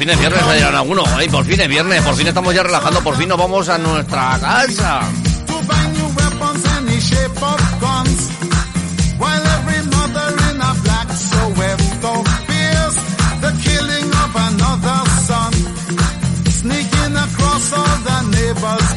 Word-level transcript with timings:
fin 0.00 0.08
es 0.08 0.18
viernes, 0.18 0.46
me 0.46 0.54
dirán 0.54 0.74
alguno. 0.74 1.04
Ay, 1.14 1.28
por 1.28 1.44
fin 1.44 1.60
es 1.60 1.68
viernes, 1.68 2.00
por 2.02 2.14
fin 2.14 2.26
estamos 2.26 2.54
ya 2.54 2.62
relajando, 2.62 3.02
por 3.02 3.18
fin 3.18 3.28
nos 3.28 3.36
vamos 3.36 3.68
a 3.68 3.76
nuestra 3.76 4.38
casa. 4.40 5.00
a 5.00 5.10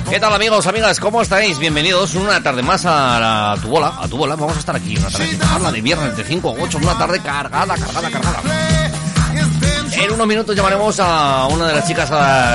¿Qué 0.09 0.19
tal 0.21 0.33
amigos, 0.33 0.67
amigas? 0.67 0.99
¿Cómo 1.01 1.21
estáis? 1.21 1.59
Bienvenidos 1.59 2.15
una 2.15 2.41
tarde 2.41 2.61
más 2.61 2.85
a, 2.85 3.19
la, 3.19 3.57
tu 3.61 3.67
bola, 3.67 3.93
a 3.99 4.07
tu 4.07 4.15
bola. 4.15 4.37
Vamos 4.37 4.55
a 4.55 4.59
estar 4.59 4.75
aquí 4.77 4.95
una 4.95 5.09
tarde. 5.09 5.71
De 5.73 5.81
viernes 5.81 6.15
de 6.15 6.23
5 6.23 6.49
a 6.49 6.63
8, 6.63 6.77
una 6.77 6.97
tarde 6.97 7.19
cargada, 7.19 7.75
cargada, 7.75 8.09
cargada. 8.09 8.82
En 10.13 10.17
unos 10.17 10.27
minutos 10.27 10.55
llamaremos 10.55 10.99
a 10.99 11.47
una 11.47 11.69
de 11.69 11.73
las 11.73 11.87
chicas 11.87 12.11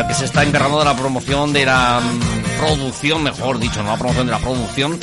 que 0.06 0.14
se 0.14 0.26
está 0.26 0.44
encargando 0.44 0.78
de 0.78 0.84
la 0.84 0.94
promoción 0.94 1.52
de 1.52 1.66
la 1.66 1.98
mm, 1.98 2.56
producción, 2.56 3.24
mejor 3.24 3.58
dicho, 3.58 3.82
no 3.82 3.90
la 3.90 3.96
promoción 3.96 4.26
de 4.26 4.30
la 4.32 4.38
producción 4.38 5.00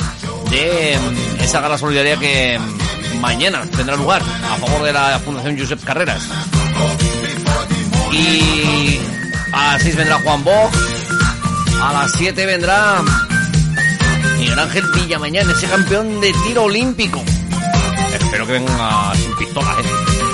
de 0.48 0.98
mm, 0.98 1.42
esa 1.42 1.60
gala 1.60 1.76
solidaria 1.76 2.16
que 2.16 2.58
mm, 2.58 3.20
mañana 3.20 3.62
tendrá 3.76 3.94
lugar 3.96 4.22
a 4.22 4.56
favor 4.56 4.84
de 4.84 4.92
la 4.94 5.18
Fundación 5.18 5.58
Josep 5.58 5.84
Carreras. 5.84 6.22
Y 8.12 9.00
a 9.52 9.72
las 9.72 9.82
6 9.82 9.96
vendrá 9.96 10.18
Juan 10.20 10.42
Bosch, 10.42 10.74
a 11.82 11.92
las 11.92 12.12
7 12.12 12.46
vendrá 12.46 13.02
Miguel 14.38 14.58
Ángel 14.58 14.84
Villamañán, 14.94 15.50
ese 15.50 15.66
campeón 15.66 16.22
de 16.22 16.32
tiro 16.46 16.64
olímpico. 16.64 17.22
Espero 18.18 18.46
que 18.46 18.52
venga 18.54 19.14
sin 19.14 19.36
pistola, 19.36 19.76
¿eh? 19.78 20.25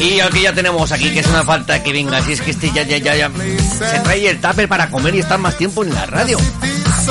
Y 0.00 0.18
al 0.20 0.30
que 0.30 0.42
ya 0.42 0.52
tenemos 0.54 0.90
aquí, 0.92 1.10
que 1.10 1.20
es 1.20 1.26
una 1.26 1.44
falta 1.44 1.82
que 1.82 1.92
venga, 1.92 2.22
si 2.22 2.32
es 2.32 2.40
que 2.40 2.50
este 2.52 2.70
ya, 2.72 2.82
ya, 2.84 2.96
ya, 2.98 3.14
ya 3.16 3.30
se 3.90 4.00
trae 4.00 4.28
el 4.28 4.40
tupper 4.40 4.66
para 4.68 4.90
comer 4.90 5.14
y 5.14 5.18
estar 5.20 5.38
más 5.38 5.56
tiempo 5.58 5.84
en 5.84 5.94
la 5.94 6.06
radio. 6.06 6.38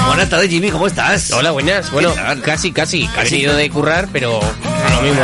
Buenas 0.08 0.30
tardes, 0.30 0.50
Jimmy, 0.50 0.72
¿cómo 0.72 0.88
estás? 0.88 1.32
Hola, 1.32 1.52
buenas. 1.52 1.92
Bueno, 1.92 2.14
casi, 2.44 2.72
casi. 2.72 3.08
Casi. 3.08 3.38
Ido 3.38 3.56
de 3.56 3.70
currar, 3.70 4.08
pero 4.12 4.40
a 4.42 4.94
lo 4.96 5.02
mismo, 5.02 5.22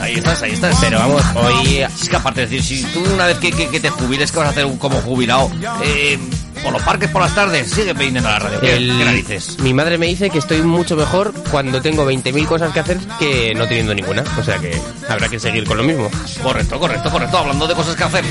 ahí 0.00 0.14
estás, 0.14 0.42
ahí 0.42 0.52
estás. 0.52 0.76
Pero 0.80 0.98
vamos, 0.98 1.22
hoy 1.34 1.78
Es 1.78 2.08
que 2.08 2.16
aparte 2.16 2.42
de 2.42 2.46
decir, 2.46 2.62
si 2.62 2.84
tú 2.92 3.02
una 3.12 3.26
vez 3.26 3.38
que, 3.38 3.50
que, 3.52 3.68
que 3.68 3.80
te 3.80 3.90
jubiles, 3.90 4.30
que 4.30 4.38
vas 4.38 4.48
a 4.48 4.50
hacer 4.50 4.64
un- 4.66 4.76
como 4.78 5.00
jubilado? 5.00 5.50
Eh, 5.82 6.18
por 6.62 6.72
los 6.72 6.82
parques 6.82 7.10
por 7.10 7.22
las 7.22 7.34
tardes, 7.34 7.70
sigue 7.70 7.90
a 7.90 8.20
la 8.20 8.38
radio. 8.38 8.60
¿Qué, 8.60 8.76
el- 8.76 8.96
qué 8.98 9.04
narices? 9.04 9.58
mi 9.60 9.72
madre 9.74 9.98
me 9.98 10.06
dice 10.06 10.30
que 10.30 10.38
estoy 10.38 10.62
mucho 10.62 10.96
mejor 10.96 11.32
cuando 11.50 11.80
tengo 11.80 12.04
20.000 12.10 12.46
cosas 12.46 12.72
que 12.72 12.80
hacer 12.80 12.98
que 13.18 13.54
no 13.54 13.66
teniendo 13.66 13.94
ninguna. 13.94 14.24
O 14.38 14.42
sea 14.42 14.58
que 14.58 14.80
habrá 15.08 15.28
que 15.28 15.38
seguir 15.38 15.64
con 15.66 15.76
lo 15.76 15.82
mismo. 15.84 16.10
Correcto, 16.42 16.78
correcto, 16.78 17.10
correcto. 17.10 17.38
Hablando 17.38 17.66
de 17.66 17.74
cosas 17.74 17.94
que 17.96 18.04
hacer. 18.04 18.24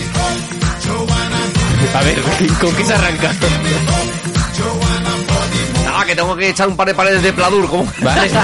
A 1.93 2.01
ver, 2.03 2.21
¿con 2.59 2.75
qué 2.75 2.83
se 2.85 2.93
arranca? 2.93 3.31
Ah, 5.97 6.03
que 6.05 6.15
tengo 6.15 6.35
que 6.35 6.49
echar 6.49 6.67
un 6.67 6.75
par 6.75 6.87
de 6.87 6.93
paredes 6.93 7.21
de 7.23 7.31
pladur. 7.33 7.67
¿cómo? 7.69 7.87
Vale. 8.01 8.29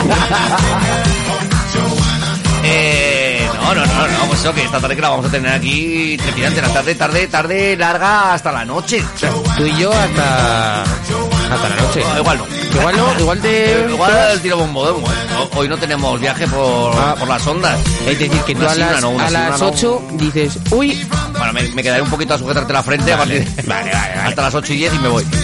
Eh, 2.64 3.50
no, 3.56 3.74
no, 3.74 3.86
no, 3.86 4.08
no, 4.08 4.26
pues 4.28 4.40
eso, 4.42 4.54
que 4.54 4.64
esta 4.64 4.80
tarde 4.80 4.96
que 4.96 5.02
la 5.02 5.10
vamos 5.10 5.26
a 5.26 5.30
tener 5.32 5.52
aquí 5.52 6.16
trepidante, 6.22 6.62
la 6.62 6.70
tarde, 6.72 6.94
tarde, 6.96 7.28
tarde 7.28 7.76
larga 7.76 8.34
hasta 8.36 8.52
la 8.52 8.64
noche. 8.64 9.04
O 9.16 9.18
sea, 9.18 9.32
Tú 9.58 9.66
y 9.66 9.78
yo 9.78 9.92
hasta, 9.92 10.84
hasta 10.84 11.70
la 11.70 11.76
noche. 11.76 12.04
no, 12.14 12.20
igual 12.20 12.38
no. 12.38 12.46
Igual 12.80 12.98
no, 12.98 13.20
igual 13.20 13.38
Eh, 13.44 13.84
te... 13.86 13.92
igual 13.94 14.12
el 14.34 14.42
tiro 14.42 14.58
bombo 14.58 14.86
de 14.86 14.92
humo, 14.94 15.12
¿eh? 15.12 15.16
No, 15.34 15.60
Hoy 15.60 15.68
no 15.68 15.78
tenemos 15.78 16.20
viaje 16.20 16.48
por, 16.48 16.96
Ah. 16.96 17.16
por 17.20 17.28
las 17.28 17.46
ondas. 17.46 17.78
Es 18.08 18.18
decir, 18.18 18.42
que 18.44 18.56
tú 18.56 18.66
a 18.68 18.74
las, 18.76 19.02
no, 19.02 19.10
una 19.10 19.28
a 19.28 19.30
las 19.30 19.48
una 19.48 19.58
no. 19.58 19.68
8 19.76 20.02
dices, 20.14 20.58
uy, 20.72 21.06
Bueno, 21.38 21.54
me, 21.54 21.64
me 21.64 21.84
quedaré 21.84 22.02
un 22.02 22.10
poquito 22.10 22.34
a 22.34 22.38
sujetarte 22.38 22.72
la 22.74 22.82
frente 22.84 23.12
a 23.14 23.18
partir 23.18 23.44
de- 23.44 23.62
vale, 23.64 23.92
vale, 23.92 24.14
hasta 24.14 24.42
las 24.44 24.56
8 24.56 24.74
y 24.74 24.78
10 24.78 24.94
y 24.94 25.00
me 25.00 25.08
voy. 25.10 25.26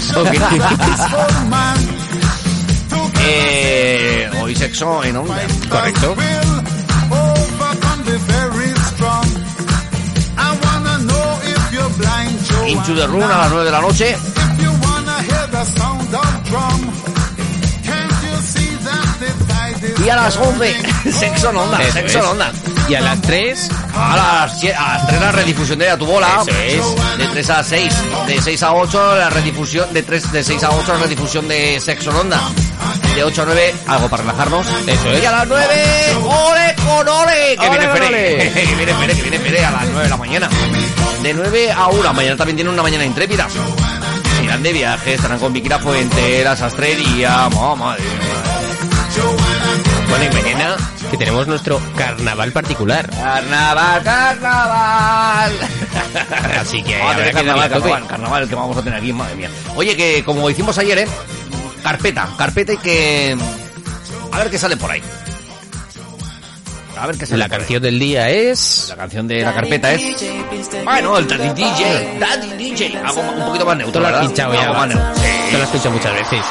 eh, 3.26 4.30
hoy 4.42 4.56
sexo 4.56 5.04
en 5.04 5.18
onda. 5.18 5.36
correcto. 5.70 6.16
Into 12.88 13.02
the 13.02 13.08
Room 13.08 13.24
a 13.24 13.38
las 13.38 13.50
9 13.52 13.66
de 13.66 13.72
la 13.72 13.82
noche. 13.82 14.16
Y 20.06 20.10
a 20.10 20.16
las 20.16 20.38
11, 20.38 20.76
sexo 21.12 21.50
en 21.50 21.58
onda, 21.58 21.82
Eso 21.82 21.92
sexo 21.94 22.18
en 22.20 22.24
es. 22.24 22.30
onda. 22.32 22.52
Y 22.88 22.96
a 22.96 23.02
las 23.02 23.22
3, 23.22 23.70
A 23.96 24.16
las, 24.16 24.62
sie- 24.62 24.74
a 24.74 24.94
las 24.98 25.08
3 25.08 25.20
la 25.22 25.32
redifusión 25.34 25.80
de 25.80 25.90
A 25.90 25.98
tu 25.98 26.06
bola. 26.06 26.44
Eso 26.48 26.96
es. 27.14 27.18
De 27.18 27.28
3 27.28 27.50
a 27.50 27.64
6. 27.64 27.94
De 28.28 28.42
6 28.42 28.64
a 28.64 28.74
8 28.74 29.16
la 29.18 29.30
redifusión. 29.30 29.94
De 29.94 30.04
3, 30.04 30.32
de 30.32 30.44
6 30.44 30.64
a 30.64 30.70
8 30.72 30.94
la 30.94 31.00
redifusión 31.00 31.48
de 31.48 31.80
Sexo 31.82 32.12
en 32.12 32.16
Onda. 32.18 32.40
De 33.16 33.24
8 33.24 33.42
a 33.42 33.46
9, 33.46 33.76
algo 33.88 34.08
para 34.10 34.24
relajarnos. 34.24 34.66
Eso 34.86 35.12
es. 35.12 35.24
Y 35.24 35.26
a 35.26 35.32
las 35.32 35.48
9, 35.48 35.66
¡ole 36.24 36.76
con 36.86 37.08
ole! 37.10 37.58
Que 37.60 37.68
¡Ole 37.68 37.70
viene 37.70 37.86
con 37.88 37.94
Pere. 38.00 38.08
ole! 38.08 38.54
que 38.54 38.76
viene 38.76 38.94
Pere, 38.94 39.14
que 39.16 39.22
viene 39.24 39.40
Pere 39.40 39.66
a 39.66 39.72
las 39.72 39.86
9 39.88 40.04
de 40.04 40.10
la 40.10 40.18
mañana. 40.18 40.50
De 41.28 41.34
9 41.34 41.72
a 41.74 41.88
1. 41.88 42.14
Mañana 42.14 42.38
también 42.38 42.56
tiene 42.56 42.70
una 42.72 42.82
mañana 42.82 43.04
intrépida. 43.04 43.50
Irán 44.42 44.64
de 44.64 44.72
viaje, 44.72 45.16
estarán 45.16 45.40
con 45.40 45.52
Vicky 45.52 45.68
La 45.68 45.78
Fuente, 45.78 46.42
la 46.42 46.56
sastrería. 46.56 47.50
Oh, 47.54 47.76
madre 47.76 48.02
mía. 48.02 49.24
bueno, 50.10 50.24
y 50.24 50.34
mañana 50.34 50.78
que 51.12 51.18
tenemos 51.18 51.46
nuestro 51.46 51.82
carnaval 51.98 52.54
particular. 52.54 53.10
Carnaval, 53.10 54.04
carnaval. 54.04 55.52
Así 56.62 56.82
que 56.82 56.96
habrá 56.96 57.34
carnaval, 57.34 57.70
carnaval, 57.72 58.08
carnaval 58.08 58.48
que 58.48 58.56
vamos 58.56 58.78
a 58.78 58.82
tener 58.82 58.98
aquí, 58.98 59.12
madre 59.12 59.36
mía. 59.36 59.50
Oye, 59.76 59.98
que 59.98 60.24
como 60.24 60.50
hicimos 60.50 60.78
ayer, 60.78 61.00
¿eh? 61.00 61.08
Carpeta, 61.84 62.30
carpeta 62.38 62.72
y 62.72 62.78
que... 62.78 63.38
A 64.32 64.38
ver 64.38 64.50
qué 64.50 64.58
sale 64.58 64.78
por 64.78 64.92
ahí. 64.92 65.04
A 67.00 67.08
ver 67.08 67.18
qué 67.18 67.26
sale 67.26 67.40
La 67.40 67.50
canción 67.50 67.82
del 67.82 68.00
día 68.00 68.30
es... 68.30 68.88
La 68.90 68.96
canción 68.96 69.28
de 69.28 69.42
la 69.42 69.54
carpeta 69.54 69.94
es... 69.94 70.02
Bueno, 70.84 71.18
el 71.18 71.28
Daddy 71.28 71.50
DJ, 71.50 72.18
Daddy 72.20 72.50
DJ. 72.58 72.98
Algo 72.98 73.22
un 73.22 73.46
poquito 73.46 73.66
más 73.66 73.78
neutro, 73.78 74.02
Tú 74.02 74.08
lo 74.08 74.16
has 74.16 74.26
pinchado 74.26 74.54
ya. 74.54 74.72
Tú 74.72 75.58
lo 75.58 75.64
has 75.64 75.70
pinchado 75.70 75.92
muchas 75.92 76.14
veces. 76.14 76.46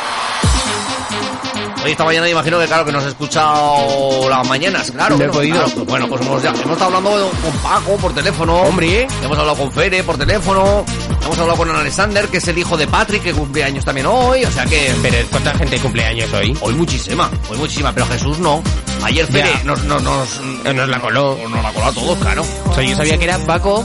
Hoy 1.86 1.92
esta 1.92 2.04
mañana 2.04 2.28
imagino 2.28 2.58
que 2.58 2.66
claro 2.66 2.84
que 2.84 2.91
nos 2.91 3.04
he 3.04 3.08
escuchado 3.10 4.28
las 4.28 4.44
mañanas, 4.48 4.91
claro. 4.91 5.16
Bueno, 5.16 5.32
podido. 5.32 5.54
claro, 5.58 5.70
pues 5.76 5.86
bueno, 5.86 6.08
pues 6.08 6.20
hemos, 6.22 6.42
ya- 6.42 6.48
hemos 6.50 6.72
estado 6.72 6.84
hablando 6.97 7.30
con 7.42 7.52
Paco 7.62 7.97
por 7.98 8.12
teléfono. 8.12 8.56
Hombre, 8.62 9.02
¿eh? 9.02 9.06
Hemos 9.22 9.38
hablado 9.38 9.56
con 9.56 9.70
Fere 9.70 10.02
por 10.02 10.19
teléfono. 10.19 10.84
Hemos 11.25 11.38
hablado 11.38 11.56
con 11.56 11.70
Alexander, 11.70 12.26
que 12.26 12.38
es 12.38 12.48
el 12.48 12.58
hijo 12.58 12.76
de 12.76 12.88
Patrick, 12.88 13.22
que 13.22 13.32
cumple 13.32 13.62
años 13.62 13.84
también 13.84 14.06
hoy. 14.08 14.44
O 14.44 14.50
sea 14.50 14.64
que... 14.66 14.92
Pero 15.00 15.16
¿cuánta 15.30 15.54
gente 15.54 15.78
cumple 15.78 16.04
años 16.04 16.32
hoy? 16.32 16.58
Hoy 16.60 16.75
muchísima, 16.75 17.30
hoy 17.48 17.56
muchísima, 17.58 17.92
pero 17.92 18.06
Jesús 18.06 18.38
no. 18.41 18.64
Ayer 19.04 19.25
Fere 19.28 19.50
nos, 19.64 19.84
nos, 19.84 20.02
nos, 20.02 20.41
Nos 20.75 20.88
la 20.88 20.98
coló. 21.00 21.38
nos 21.48 21.62
la 21.62 21.72
coló 21.72 21.86
a 21.86 21.92
todos, 21.92 22.19
claro. 22.19 22.44
O 22.69 22.75
sea, 22.75 22.82
yo 22.82 22.96
sabía 22.96 23.16
que 23.16 23.25
era 23.26 23.38
Paco 23.38 23.84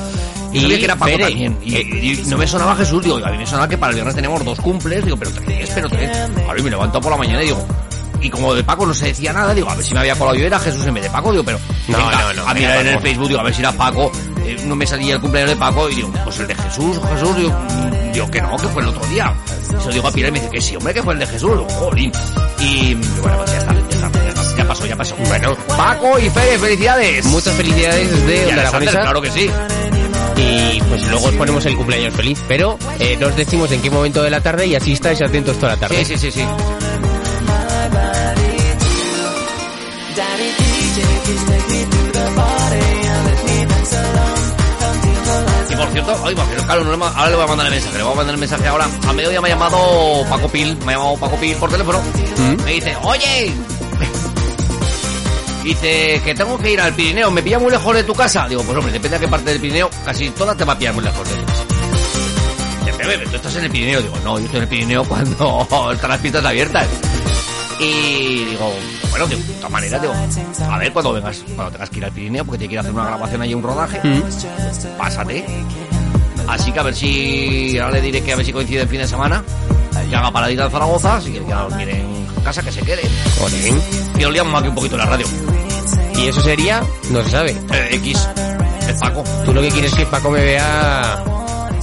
y 0.53 0.59
Sabía 0.61 0.79
que 0.79 0.85
era 0.85 0.95
Paco 0.95 1.11
Pere. 1.11 1.23
también. 1.25 1.57
Y, 1.63 1.75
y 1.77 2.23
no 2.25 2.37
me 2.37 2.47
sonaba 2.47 2.75
Jesús, 2.75 3.03
digo, 3.03 3.17
a 3.23 3.29
mí 3.29 3.37
me 3.37 3.45
sonaba 3.45 3.67
que 3.67 3.77
para 3.77 3.91
el 3.91 3.95
viernes 3.95 4.15
teníamos 4.15 4.43
dos 4.43 4.59
cumples, 4.59 5.05
digo, 5.05 5.17
pero 5.17 5.31
tres, 5.31 5.69
pero 5.75 5.87
tres. 5.87 6.17
A 6.17 6.53
mí 6.55 6.61
me 6.63 6.69
levanto 6.71 6.99
por 6.99 7.11
la 7.11 7.17
mañana 7.17 7.41
y 7.43 7.45
digo, 7.45 7.63
y 8.21 8.29
como 8.29 8.53
de 8.53 8.63
Paco 8.63 8.85
no 8.85 8.93
se 8.93 9.07
decía 9.07 9.33
nada, 9.33 9.53
digo, 9.53 9.69
a 9.69 9.75
ver 9.75 9.83
si 9.85 9.93
me 9.93 9.99
había 10.01 10.15
colado 10.15 10.37
yo, 10.37 10.45
era 10.45 10.59
Jesús 10.59 10.85
en 10.85 10.93
vez 10.93 11.03
de 11.03 11.09
Paco, 11.09 11.31
digo, 11.31 11.43
pero 11.43 11.59
No, 11.87 11.97
venga, 11.97 12.21
no, 12.21 12.33
no, 12.33 12.47
a 12.47 12.53
mirar 12.53 12.79
en 12.81 12.87
el. 12.87 12.99
Facebook, 12.99 13.27
digo, 13.27 13.39
a 13.39 13.43
ver 13.43 13.53
si 13.53 13.61
era 13.61 13.71
Paco, 13.71 14.11
eh, 14.45 14.57
no 14.65 14.75
me 14.75 14.85
salía 14.85 15.15
el 15.15 15.21
cumpleaños 15.21 15.51
de 15.51 15.55
Paco, 15.57 15.89
y 15.89 15.95
digo, 15.95 16.11
pues 16.23 16.39
el 16.39 16.47
de 16.47 16.55
Jesús, 16.55 16.99
Jesús, 17.13 17.35
digo, 17.35 17.49
mm, 17.49 18.11
digo 18.13 18.31
que 18.31 18.41
no, 18.41 18.55
que 18.57 18.67
fue 18.67 18.81
el 18.83 18.87
otro 18.89 19.05
día. 19.07 19.33
Se 19.79 19.87
lo 19.87 19.93
digo 19.93 20.07
a 20.07 20.11
Pilar 20.11 20.29
y 20.29 20.31
me 20.33 20.39
dice 20.39 20.51
que 20.51 20.61
sí, 20.61 20.75
hombre, 20.75 20.93
que 20.93 21.01
fue 21.03 21.13
el 21.13 21.19
de 21.19 21.27
Jesús, 21.27 21.51
digo, 21.51 21.67
jolín. 21.69 22.11
Y 22.59 22.93
bueno, 22.93 23.37
pues 23.37 23.51
ya 23.51 23.57
está, 23.57 23.73
ya 23.73 23.79
está, 23.79 24.11
ya, 24.23 24.29
está, 24.29 24.57
ya 24.57 24.67
pasó, 24.67 24.85
ya 24.85 24.95
pasó. 24.95 25.15
Bueno, 25.15 25.55
Paco 25.67 26.19
y 26.19 26.29
Fede, 26.29 26.59
felicidades. 26.59 27.25
Muchas 27.25 27.55
felicidades 27.55 28.11
desde 28.11 28.47
Y 28.47 28.51
Aragonesa. 28.51 29.01
claro 29.01 29.21
que 29.21 29.31
sí. 29.31 29.49
Y 30.37 30.81
pues 30.89 31.07
luego 31.07 31.25
os 31.27 31.35
ponemos 31.35 31.65
el 31.65 31.75
cumpleaños 31.75 32.13
feliz. 32.13 32.39
Pero 32.47 32.77
eh, 32.99 33.17
no 33.19 33.27
os 33.27 33.35
decimos 33.35 33.71
en 33.71 33.81
qué 33.81 33.89
momento 33.89 34.21
de 34.21 34.29
la 34.29 34.41
tarde 34.41 34.67
y 34.67 34.75
así 34.75 34.93
estáis 34.93 35.21
atentos 35.21 35.57
toda 35.57 35.73
la 35.73 35.77
tarde. 35.79 36.03
Sí, 36.05 36.17
sí, 36.17 36.31
sí, 36.31 36.31
sí. 36.31 36.45
Y 45.69 45.75
por 45.75 45.87
cierto, 45.91 46.21
ay, 46.25 46.33
va, 46.33 46.45
pero 46.49 46.63
claro, 46.63 46.83
no 46.83 46.95
le 46.97 47.03
ahora 47.05 47.29
le 47.29 47.35
voy 47.35 47.43
a 47.43 47.47
mandar 47.47 47.67
el 47.67 47.73
mensaje, 47.73 47.97
le 47.97 48.03
voy 48.03 48.13
a 48.13 48.15
mandar 48.15 48.33
el 48.35 48.39
mensaje 48.39 48.67
ahora. 48.67 48.87
A 49.07 49.13
mediodía 49.13 49.41
me 49.41 49.47
ha 49.47 49.51
llamado 49.51 49.77
Paco 50.29 50.47
Pil, 50.49 50.77
me 50.85 50.93
ha 50.93 50.97
llamado 50.97 51.17
Paco 51.17 51.35
Pil 51.37 51.55
por 51.55 51.71
teléfono. 51.71 52.01
¿Mm? 52.37 52.63
Me 52.63 52.71
dice, 52.73 52.95
oye, 53.03 53.53
dice 55.63 56.21
que 56.25 56.35
tengo 56.35 56.57
que 56.57 56.71
ir 56.71 56.81
al 56.81 56.93
Pirineo, 56.93 57.31
¿me 57.31 57.41
pilla 57.41 57.59
muy 57.59 57.71
lejos 57.71 57.95
de 57.95 58.03
tu 58.03 58.13
casa? 58.13 58.47
Digo, 58.47 58.63
pues 58.63 58.77
hombre, 58.77 58.91
depende 58.93 59.17
de 59.17 59.25
qué 59.25 59.29
parte 59.31 59.49
del 59.51 59.59
Pirineo, 59.61 59.89
casi 60.03 60.29
todas 60.31 60.57
te 60.57 60.65
va 60.65 60.73
a 60.73 60.77
pillar 60.77 60.93
muy 60.93 61.03
lejos 61.03 61.27
de 61.29 61.35
tu 61.35 61.45
casa. 61.45 61.63
Dice, 62.85 62.97
"Bebe, 63.07 63.25
tú 63.27 63.35
estás 63.37 63.55
en 63.55 63.63
el 63.65 63.71
Pirineo. 63.71 64.01
Digo, 64.01 64.17
no, 64.23 64.39
yo 64.39 64.45
estoy 64.45 64.57
en 64.57 64.63
el 64.63 64.69
Pirineo 64.69 65.03
cuando 65.05 65.67
están 65.93 66.09
las 66.09 66.19
pistas 66.19 66.43
abiertas. 66.45 66.87
Y 67.81 68.45
digo, 68.45 68.73
bueno, 69.09 69.27
de 69.27 69.35
todas 69.37 69.71
maneras, 69.71 70.01
digo, 70.01 70.13
a 70.69 70.77
ver 70.77 70.93
cuando 70.93 71.13
vengas, 71.13 71.43
cuando 71.55 71.71
tengas 71.71 71.89
que 71.89 71.97
ir 71.97 72.05
al 72.05 72.11
Pirineo, 72.11 72.45
porque 72.45 72.59
te 72.59 72.67
quiero 72.67 72.81
hacer 72.81 72.93
una 72.93 73.05
grabación 73.05 73.41
ahí, 73.41 73.53
un 73.53 73.63
rodaje, 73.63 73.99
pásate. 74.97 75.45
Así 76.47 76.71
que 76.71 76.79
a 76.79 76.83
ver 76.83 76.95
si, 76.95 77.77
ahora 77.79 77.95
le 77.95 78.01
diré 78.01 78.21
que 78.21 78.33
a 78.33 78.35
ver 78.35 78.45
si 78.45 78.53
coincide 78.53 78.81
el 78.81 78.87
fin 78.87 78.99
de 78.99 79.07
semana, 79.07 79.43
que 80.09 80.15
haga 80.15 80.31
paradita 80.31 80.65
en 80.65 80.71
Zaragoza, 80.71 81.21
si 81.21 81.31
quiere 81.31 81.45
que 81.45 81.53
dormir 81.53 81.89
en 81.89 82.25
casa, 82.43 82.61
que 82.61 82.71
se 82.71 82.81
quede. 82.81 83.01
Y 84.19 84.25
liamos 84.25 84.59
aquí 84.59 84.69
un 84.69 84.75
poquito 84.75 84.97
la 84.97 85.05
radio. 85.05 85.25
Y 86.15 86.27
eso 86.27 86.41
sería, 86.41 86.83
no 87.09 87.23
se 87.23 87.31
sabe. 87.31 87.51
Eh, 87.51 87.89
X, 87.93 88.29
el 88.87 88.95
Paco. 88.95 89.23
Tú 89.43 89.53
lo 89.53 89.61
que 89.61 89.69
quieres 89.69 89.91
es 89.91 89.97
que 89.97 90.05
Paco 90.05 90.29
me 90.29 90.43
vea... 90.43 91.23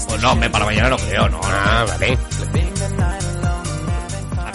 Pues 0.06 0.22
no, 0.22 0.36
me 0.36 0.48
para 0.48 0.64
mañana 0.64 0.90
no 0.90 0.96
creo, 0.96 1.28
no, 1.28 1.38
no. 1.38 1.48
Ah, 1.48 1.84
vale. 1.88 2.16